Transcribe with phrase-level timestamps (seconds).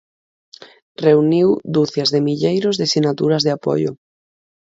[1.01, 3.91] Reuniu ducias de milleiros de sinaturas de apoio.